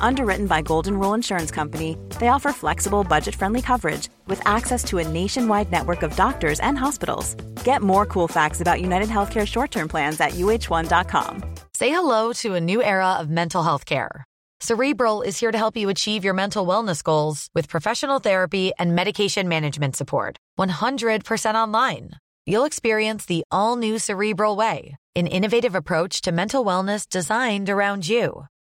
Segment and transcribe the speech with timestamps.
[0.00, 4.98] Underwritten by Golden Rule Insurance Company, they offer flexible, budget friendly coverage with access to
[4.98, 7.34] a nationwide network of doctors and hospitals.
[7.64, 11.42] Get more cool facts about United Healthcare short term plans at uh1.com.
[11.74, 14.24] Say hello to a new era of mental health care.
[14.60, 18.96] Cerebral is here to help you achieve your mental wellness goals with professional therapy and
[18.96, 20.36] medication management support.
[20.58, 22.10] 100% online.
[22.44, 28.08] You'll experience the all new Cerebral Way, an innovative approach to mental wellness designed around
[28.08, 28.46] you.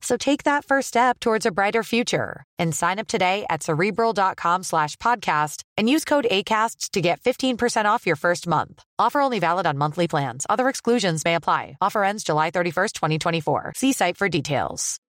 [0.00, 4.62] So take that first step towards a brighter future and sign up today at cerebral.com
[4.62, 8.82] slash podcast and use code ACasts to get 15% off your first month.
[8.98, 10.46] Offer only valid on monthly plans.
[10.48, 11.76] Other exclusions may apply.
[11.80, 13.72] Offer ends July 31st, 2024.
[13.76, 15.00] See site for details.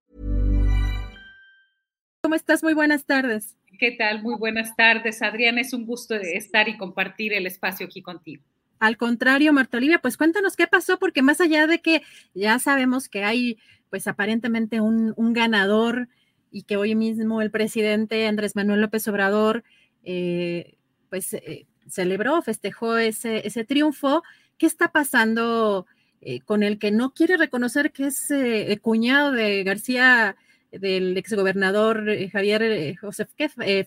[2.24, 2.62] ¿Cómo estás?
[2.62, 3.56] Muy buenas tardes.
[3.80, 4.22] ¿Qué tal?
[4.22, 5.62] Muy buenas tardes, Adriana.
[5.62, 8.44] Es un gusto estar y compartir el espacio aquí contigo.
[8.80, 13.10] Al contrario, Marta Olivia, pues cuéntanos qué pasó, porque más allá de que ya sabemos
[13.10, 13.58] que hay
[13.90, 16.08] pues aparentemente un, ganador
[16.52, 19.64] y que hoy mismo el presidente Andrés Manuel López Obrador
[20.04, 20.78] eh,
[21.10, 24.24] pues eh, celebró, festejó ese, ese triunfo.
[24.58, 25.86] ¿Qué está pasando
[26.22, 30.36] eh, con el que no quiere reconocer que es el cuñado de García,
[30.72, 33.28] del exgobernador Javier José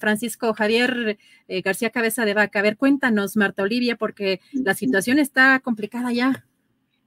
[0.01, 2.61] Francisco Javier García Cabeza de Vaca?
[2.61, 6.47] A ver, cuéntanos, Marta Olivia, porque la situación está complicada ya.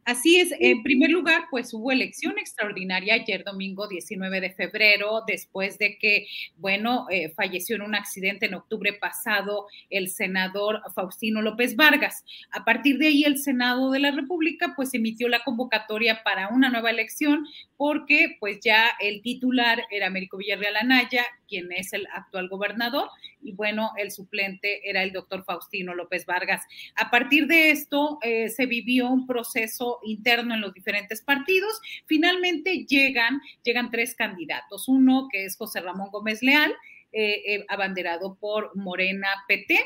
[0.05, 5.77] Así es, en primer lugar, pues hubo elección extraordinaria ayer domingo 19 de febrero, después
[5.77, 6.27] de que,
[6.57, 12.25] bueno, eh, falleció en un accidente en octubre pasado el senador Faustino López Vargas.
[12.51, 16.69] A partir de ahí, el Senado de la República, pues emitió la convocatoria para una
[16.69, 17.45] nueva elección,
[17.77, 23.09] porque pues ya el titular era Américo Villarreal Anaya, quien es el actual gobernador,
[23.43, 26.61] y bueno, el suplente era el doctor Faustino López Vargas.
[26.95, 31.79] A partir de esto eh, se vivió un proceso interno en los diferentes partidos.
[32.05, 34.87] Finalmente llegan, llegan tres candidatos.
[34.87, 36.73] Uno que es José Ramón Gómez Leal,
[37.11, 39.79] eh, eh, abanderado por Morena PT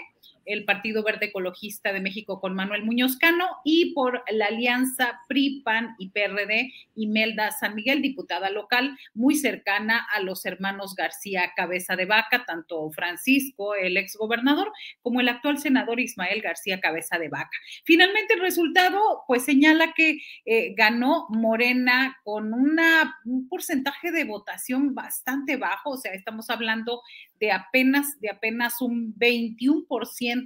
[0.47, 5.61] el Partido Verde Ecologista de México con Manuel Muñoz Cano y por la alianza PRI,
[5.63, 11.95] PAN y PRD, Imelda San Miguel, diputada local, muy cercana a los hermanos García Cabeza
[11.95, 14.71] de Vaca, tanto Francisco, el exgobernador,
[15.01, 17.57] como el actual senador Ismael García Cabeza de Vaca.
[17.83, 24.95] Finalmente el resultado pues señala que eh, ganó Morena con una, un porcentaje de votación
[24.95, 27.01] bastante bajo, o sea, estamos hablando
[27.39, 30.36] de apenas, de apenas un 21%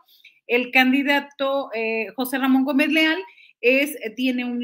[0.47, 3.21] el candidato eh, José Ramón Gómez Leal
[3.61, 4.63] es, tiene un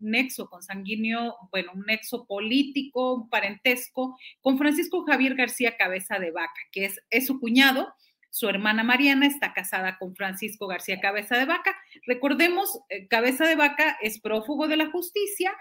[0.00, 6.60] nexo consanguíneo, bueno, un nexo político, un parentesco con Francisco Javier García Cabeza de Vaca,
[6.72, 7.94] que es, es su cuñado
[8.30, 11.76] su hermana Mariana está casada con Francisco García Cabeza de Vaca.
[12.06, 15.52] Recordemos, eh, Cabeza de Vaca es prófugo de la justicia,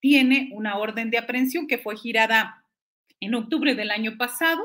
[0.00, 2.64] tiene una orden de aprehensión que fue girada
[3.20, 4.62] en octubre del año pasado,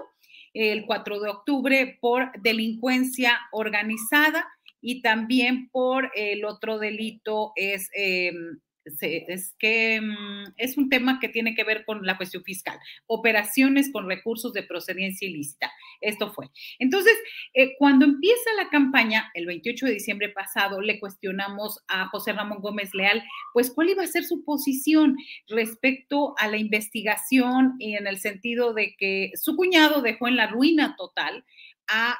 [0.53, 4.45] el 4 de octubre, por delincuencia organizada
[4.81, 11.29] y también por el otro delito es em, es que mm, es un tema que
[11.29, 15.71] tiene que ver con la cuestión fiscal, operaciones con recursos de procedencia ilícita.
[16.01, 16.49] Esto fue.
[16.79, 17.13] Entonces,
[17.53, 22.59] eh, cuando empieza la campaña, el 28 de diciembre pasado, le cuestionamos a José Ramón
[22.59, 23.23] Gómez Leal,
[23.53, 25.15] pues cuál iba a ser su posición
[25.47, 30.47] respecto a la investigación y en el sentido de que su cuñado dejó en la
[30.47, 31.45] ruina total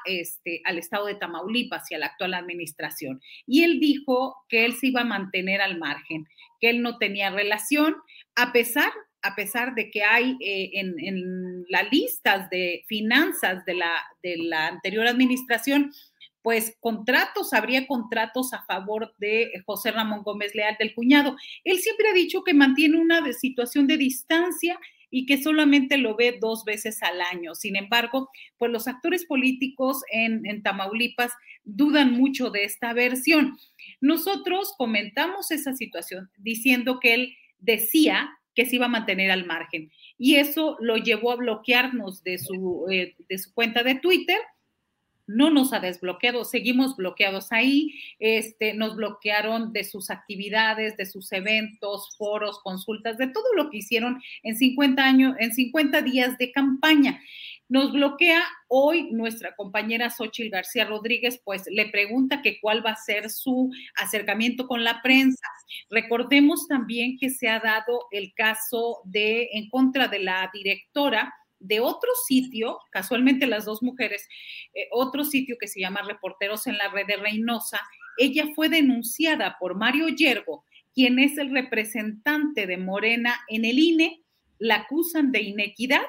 [0.04, 3.20] este, al estado de Tamaulipas y a la actual administración.
[3.46, 6.26] Y él dijo que él se iba a mantener al margen,
[6.60, 7.96] que él no tenía relación,
[8.34, 8.92] a pesar,
[9.22, 13.92] a pesar de que hay eh, en, en las listas de finanzas de la,
[14.22, 15.92] de la anterior administración,
[16.42, 21.36] pues contratos, habría contratos a favor de José Ramón Gómez Leal del cuñado.
[21.64, 24.78] Él siempre ha dicho que mantiene una situación de distancia
[25.14, 27.54] y que solamente lo ve dos veces al año.
[27.54, 31.32] Sin embargo, pues los actores políticos en, Tamaulipas
[31.64, 33.58] dudan mucho de esta versión.
[34.00, 39.92] Nosotros comentamos esa situación diciendo que él decía que se iba a mantener al margen
[40.16, 44.38] y eso lo llevó a bloquearnos de su, eh, de su cuenta de Twitter
[45.32, 51.32] no nos ha desbloqueado, seguimos bloqueados ahí, este, nos bloquearon de sus actividades, de sus
[51.32, 56.52] eventos, foros, consultas, de todo lo que hicieron en 50 años, en 50 días de
[56.52, 57.20] campaña.
[57.68, 62.96] Nos bloquea hoy nuestra compañera Xochil García Rodríguez, pues le pregunta que cuál va a
[62.96, 65.46] ser su acercamiento con la prensa.
[65.88, 71.80] Recordemos también que se ha dado el caso de en contra de la directora de
[71.80, 74.28] otro sitio, casualmente las dos mujeres,
[74.74, 77.80] eh, otro sitio que se llama Reporteros en la Red de Reynosa,
[78.18, 80.64] ella fue denunciada por Mario Yergo,
[80.94, 84.22] quien es el representante de Morena en el INE,
[84.58, 86.02] la acusan de inequidad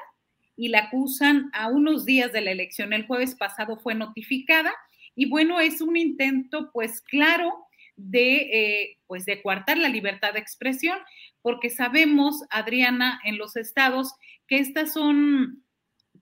[0.56, 2.92] y la acusan a unos días de la elección.
[2.92, 4.72] El jueves pasado fue notificada
[5.16, 7.66] y bueno, es un intento pues claro
[7.96, 10.98] de eh, pues de coartar la libertad de expresión,
[11.42, 14.14] porque sabemos, Adriana, en los estados
[14.48, 15.64] que estas son,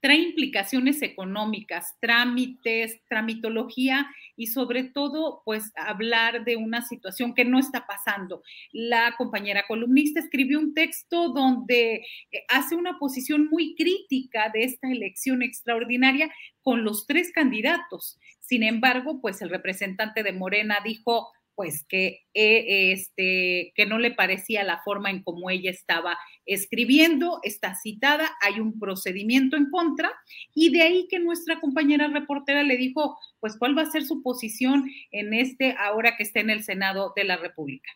[0.01, 7.59] trae implicaciones económicas, trámites, tramitología y sobre todo, pues hablar de una situación que no
[7.59, 8.43] está pasando.
[8.73, 12.05] La compañera columnista escribió un texto donde eh,
[12.49, 16.33] hace una posición muy crítica de esta elección extraordinaria
[16.63, 18.19] con los tres candidatos.
[18.41, 21.31] Sin embargo, pues el representante de Morena dijo,
[21.63, 27.39] pues que, eh, este, que no le parecía la forma en cómo ella estaba escribiendo,
[27.45, 30.11] está citada, hay un procedimiento en contra,
[30.57, 34.25] y de ahí que nuestra compañera reportera le dijo, pues cuál va a ser su
[34.25, 37.93] posición en este, ahora que está en el Senado de la República.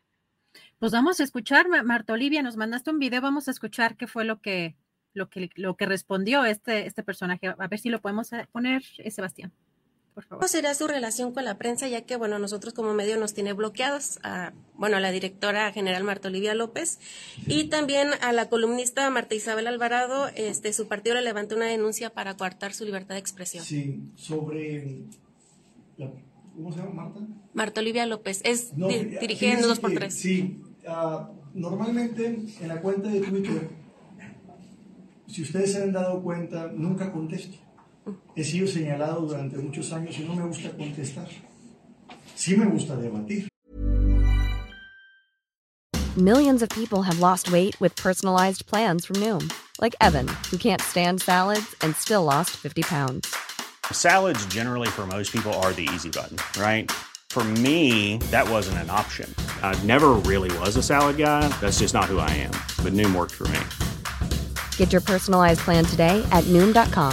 [0.78, 4.24] Pues vamos a escuchar, Marta Olivia, nos mandaste un video, vamos a escuchar qué fue
[4.24, 4.76] lo que,
[5.12, 7.48] lo que, lo que respondió este, este personaje.
[7.48, 8.84] A ver si lo podemos eh, poner,
[10.22, 10.38] Sebastián.
[10.38, 13.52] ¿Cómo sería su relación con la prensa, ya que, bueno, nosotros como medio nos tiene
[13.52, 16.98] bloqueados a, bueno, a la directora general Marta Olivia López
[17.46, 22.10] y también a la columnista Marta Isabel Alvarado, este, su partido le levantó una denuncia
[22.10, 23.64] para coartar su libertad de expresión.
[23.64, 25.04] Sí, sobre,
[26.54, 27.20] ¿cómo se llama Marta?
[27.52, 30.10] Marta Olivia López, es no, dirigida en 2x3.
[30.10, 33.68] Sí, uh, normalmente en la cuenta de Twitter,
[35.26, 37.56] si ustedes se han dado cuenta, nunca contesto
[38.34, 41.28] he sido señalado durante muchos años y no me gusta contestar.
[42.34, 43.48] Sí me gusta debatir.
[46.16, 50.80] Millions of people have lost weight with personalized plans from Noom, like Evan, who can't
[50.80, 53.36] stand salads and still lost 50 pounds.
[53.92, 56.90] Salads generally for most people are the easy button, right?
[57.28, 59.28] For me, that wasn't an option.
[59.62, 61.48] I never really was a salad guy.
[61.60, 62.52] That's just not who I am.
[62.82, 63.60] But Noom worked for me.
[64.78, 67.12] Get your personalized plan today at Noom.com.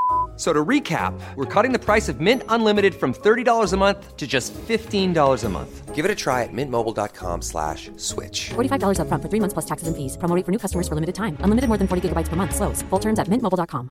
[0.41, 4.25] So to recap, we're cutting the price of Mint Unlimited from $30 a month to
[4.25, 5.93] just $15 a month.
[5.93, 8.49] Give it a try at mintmobile.com slash switch.
[8.49, 10.17] $45 up front for three months plus taxes and fees.
[10.17, 11.37] Promoting for new customers for limited time.
[11.41, 12.55] Unlimited more than 40 gigabytes per month.
[12.55, 12.81] Slows.
[12.89, 13.89] Full terms at mintmobile.com.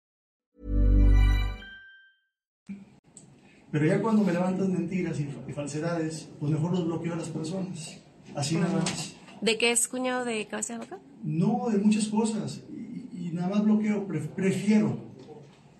[3.70, 7.28] Pero ya cuando me levantan mentiras y, y falsedades, pues mejor los bloqueo a las
[7.28, 8.00] personas.
[8.34, 9.14] Así nada más.
[9.40, 10.98] ¿De qué es cuñado de cabeza de boca?
[11.22, 12.60] No, de muchas cosas.
[12.68, 14.04] Y, y nada más bloqueo.
[14.34, 15.09] prefiero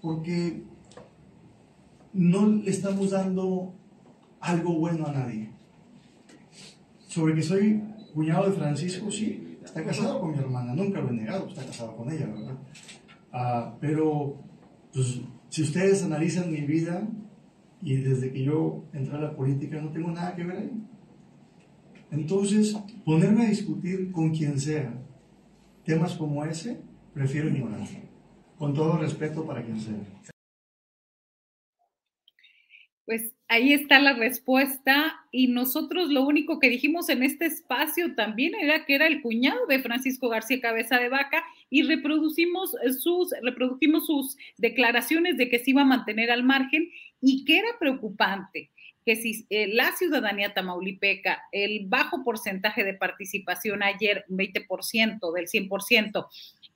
[0.00, 0.62] porque
[2.12, 3.74] no le estamos dando
[4.40, 5.50] algo bueno a nadie.
[7.08, 7.82] Sobre que soy
[8.14, 11.96] cuñado de Francisco, sí, está casado con mi hermana, nunca lo he negado, está casado
[11.96, 12.58] con ella, ¿verdad?
[13.32, 14.36] Ah, pero
[14.92, 17.06] pues, si ustedes analizan mi vida
[17.82, 20.72] y desde que yo entré a la política no tengo nada que ver ahí.
[22.10, 24.92] Entonces, ponerme a discutir con quien sea
[25.84, 26.80] temas como ese,
[27.14, 27.86] prefiero ignorar.
[28.60, 29.96] Con todo respeto para quien sea.
[33.06, 38.54] Pues ahí está la respuesta y nosotros lo único que dijimos en este espacio también
[38.54, 44.04] era que era el cuñado de Francisco García Cabeza de Vaca y reproducimos sus, reprodujimos
[44.04, 46.90] sus declaraciones de que se iba a mantener al margen
[47.22, 48.68] y que era preocupante
[49.04, 56.26] que si eh, la ciudadanía tamaulipeca, el bajo porcentaje de participación ayer, 20% del 100%,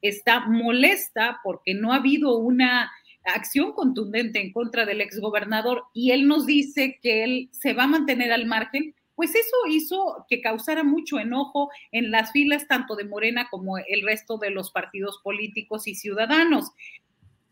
[0.09, 2.91] está molesta porque no ha habido una
[3.25, 7.89] acción contundente en contra del exgobernador y él nos dice que él se va a
[7.89, 13.05] mantener al margen, pues eso hizo que causara mucho enojo en las filas tanto de
[13.05, 16.73] Morena como el resto de los partidos políticos y ciudadanos.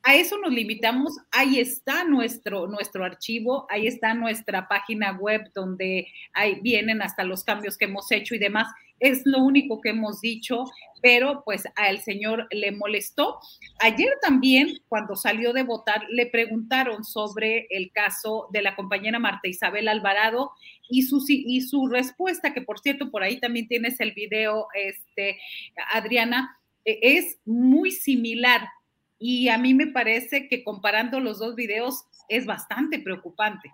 [0.04, 6.08] A eso nos limitamos, ahí está nuestro, nuestro archivo, ahí está nuestra página web donde
[6.32, 8.66] ahí vienen hasta los cambios que hemos hecho y demás.
[8.98, 10.64] Es lo único que hemos dicho,
[11.02, 13.38] pero pues al señor le molestó.
[13.78, 19.48] Ayer también, cuando salió de votar, le preguntaron sobre el caso de la compañera Marta
[19.48, 20.50] Isabel Alvarado
[20.88, 25.38] y su, y su respuesta, que por cierto, por ahí también tienes el video, este,
[25.92, 28.68] Adriana, e, es muy similar
[29.22, 33.72] y a mí me parece que comparando los dos videos es bastante preocupante.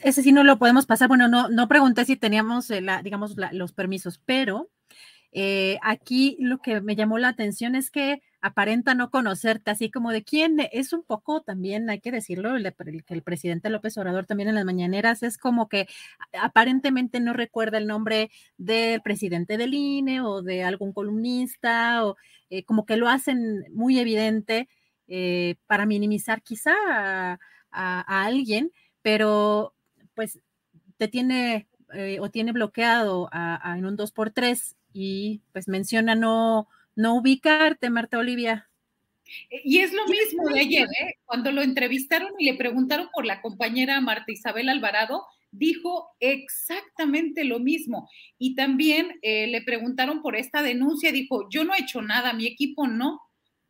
[0.00, 1.08] Ese sí no lo podemos pasar.
[1.08, 4.70] Bueno, no, no pregunté si teníamos, eh, digamos, los permisos, pero
[5.32, 10.10] eh, aquí lo que me llamó la atención es que aparenta no conocerte, así como
[10.12, 12.66] de quién es un poco también, hay que decirlo, el,
[13.08, 15.88] el, presidente López Obrador también en las mañaneras es como que
[16.40, 22.16] aparentemente no recuerda el nombre del presidente del INE o de algún columnista, o
[22.50, 24.68] eh, como que lo hacen muy evidente
[25.08, 26.72] eh, para minimizar quizá
[27.70, 29.74] a, alguien, pero
[30.14, 30.40] pues
[30.96, 31.68] te tiene
[32.20, 38.68] o tiene bloqueado en un 2x3 y pues menciona no, no ubicarte, Marta Olivia.
[39.64, 41.14] Y es lo mismo de ayer, ¿eh?
[41.24, 47.60] cuando lo entrevistaron y le preguntaron por la compañera Marta Isabel Alvarado, dijo exactamente lo
[47.60, 48.10] mismo.
[48.36, 52.46] Y también eh, le preguntaron por esta denuncia, dijo, yo no he hecho nada, mi
[52.46, 53.20] equipo no.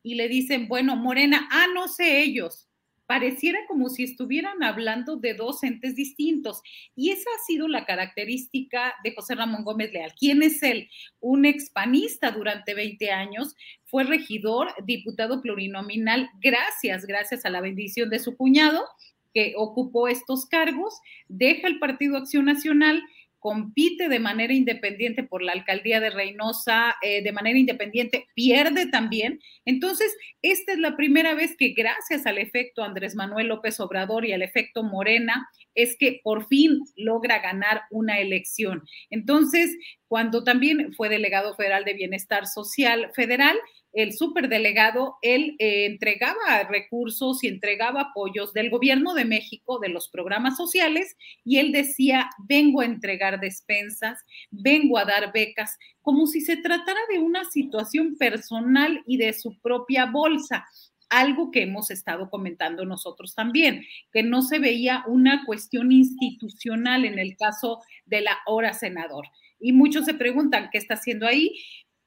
[0.02, 2.67] Y le dicen, bueno, Morena, ah, no sé ellos
[3.08, 6.60] pareciera como si estuvieran hablando de dos entes distintos.
[6.94, 10.12] Y esa ha sido la característica de José Ramón Gómez Leal.
[10.20, 10.90] ¿Quién es él?
[11.18, 18.18] Un expanista durante 20 años, fue regidor, diputado plurinominal, gracias, gracias a la bendición de
[18.18, 18.84] su cuñado,
[19.32, 23.02] que ocupó estos cargos, deja el Partido Acción Nacional
[23.38, 29.40] compite de manera independiente por la alcaldía de Reynosa, eh, de manera independiente, pierde también.
[29.64, 34.32] Entonces, esta es la primera vez que gracias al efecto Andrés Manuel López Obrador y
[34.32, 38.82] al efecto Morena, es que por fin logra ganar una elección.
[39.10, 39.76] Entonces,
[40.08, 43.56] cuando también fue delegado federal de Bienestar Social Federal,
[43.92, 50.08] el superdelegado, él eh, entregaba recursos y entregaba apoyos del gobierno de México, de los
[50.08, 56.40] programas sociales, y él decía, vengo a entregar despensas, vengo a dar becas, como si
[56.40, 60.66] se tratara de una situación personal y de su propia bolsa
[61.10, 67.18] algo que hemos estado comentando nosotros también, que no se veía una cuestión institucional en
[67.18, 69.26] el caso de la hora senador.
[69.60, 71.54] Y muchos se preguntan qué está haciendo ahí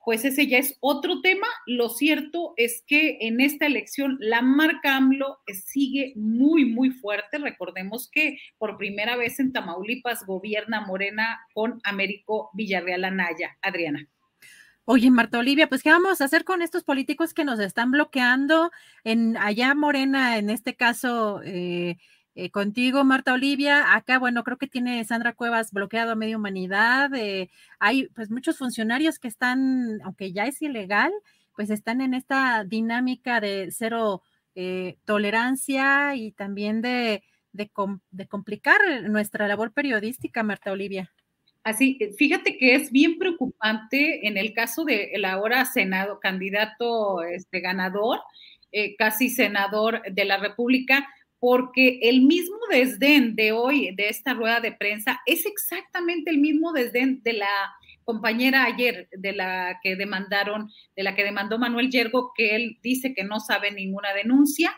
[0.03, 1.47] pues ese ya es otro tema.
[1.65, 7.37] Lo cierto es que en esta elección la marca AMLO sigue muy, muy fuerte.
[7.37, 13.57] Recordemos que por primera vez en Tamaulipas gobierna Morena con Américo Villarreal Anaya.
[13.61, 14.07] Adriana.
[14.85, 18.71] Oye, Marta Olivia, pues ¿qué vamos a hacer con estos políticos que nos están bloqueando
[19.03, 21.41] en allá Morena, en este caso?
[21.45, 21.97] Eh,
[22.33, 23.93] eh, contigo, Marta Olivia.
[23.93, 27.13] Acá, bueno, creo que tiene Sandra Cuevas bloqueado a media humanidad.
[27.13, 31.11] Eh, hay pues muchos funcionarios que están, aunque ya es ilegal,
[31.55, 34.23] pues están en esta dinámica de cero
[34.55, 37.21] eh, tolerancia y también de,
[37.51, 37.69] de,
[38.11, 41.11] de complicar nuestra labor periodística, Marta Olivia.
[41.63, 47.59] Así, fíjate que es bien preocupante en el caso de el ahora senado, candidato este,
[47.59, 48.19] ganador,
[48.97, 51.07] casi senador de la República,
[51.41, 56.71] porque el mismo desdén de hoy, de esta rueda de prensa, es exactamente el mismo
[56.71, 57.49] desdén de la
[58.03, 63.15] compañera ayer, de la que demandaron, de la que demandó Manuel Yergo, que él dice
[63.15, 64.71] que no sabe ninguna denuncia.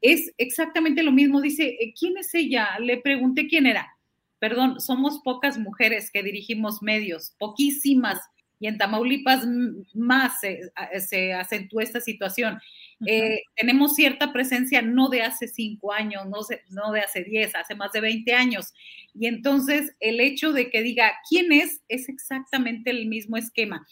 [0.00, 1.40] Es exactamente lo mismo.
[1.40, 2.76] Dice, eh, ¿quién es ella?
[2.80, 3.96] Le pregunté quién era.
[4.40, 8.18] Perdón, somos pocas mujeres que dirigimos medios, poquísimas,
[8.58, 9.46] y en Tamaulipas
[9.94, 10.72] más se,
[11.06, 12.58] se acentúa esta situación
[13.06, 16.40] eh, tenemos cierta presencia no de hace cinco años, no,
[16.70, 18.72] no de hace diez, hace más de 20 años.
[19.14, 23.86] Y entonces el hecho de que diga quién es es exactamente el mismo esquema.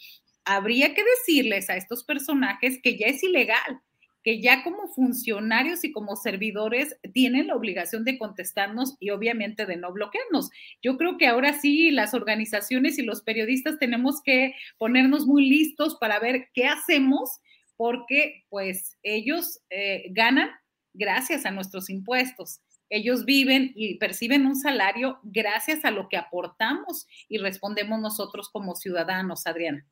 [0.45, 3.81] Habría que decirles a estos personajes que ya es ilegal,
[4.23, 9.77] que ya como funcionarios y como servidores tienen la obligación de contestarnos y obviamente de
[9.77, 10.49] no bloquearnos.
[10.81, 15.95] Yo creo que ahora sí las organizaciones y los periodistas tenemos que ponernos muy listos
[15.95, 17.39] para ver qué hacemos
[17.79, 20.49] porque pues ellos eh, ganan
[20.93, 22.59] gracias a nuestros impuestos.
[22.89, 28.75] Ellos viven y perciben un salario gracias a lo que aportamos y respondemos nosotros como
[28.75, 29.87] ciudadanos, Adriana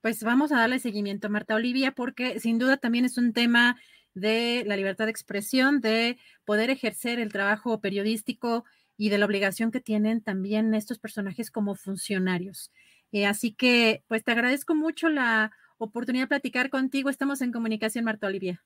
[0.00, 3.80] pues vamos a darle seguimiento a Marta Olivia porque sin duda también es un tema
[4.12, 8.66] de la libertad de expresión, de poder ejercer el trabajo periodístico
[8.98, 12.70] y de la obligación que tienen también estos personajes como funcionarios.
[13.12, 15.52] Eh, así que, pues te agradezco mucho la
[15.84, 17.10] oportunidad de platicar contigo.
[17.10, 18.62] Estamos en comunicación, Marta Olivia.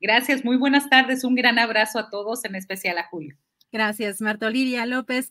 [0.00, 1.22] Gracias, muy buenas tardes.
[1.24, 3.36] Un gran abrazo a todos, en especial a Julio.
[3.70, 5.30] Gracias, Marta Olivia López.